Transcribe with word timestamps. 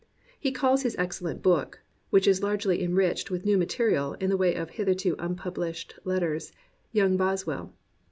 He 0.39 0.51
calls 0.51 0.81
his 0.81 0.95
excellent 0.97 1.43
book, 1.43 1.81
which 2.09 2.27
is 2.27 2.41
largely 2.41 2.81
enriched 2.83 3.29
with 3.29 3.45
new 3.45 3.55
material 3.55 4.13
in 4.13 4.31
the 4.31 4.35
way 4.35 4.55
of 4.55 4.71
hitherto 4.71 5.15
impublished 5.19 5.99
letters, 6.03 6.51
Young 6.91 7.17
Boswell. 7.17 7.75